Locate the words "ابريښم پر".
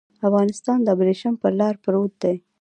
0.95-1.51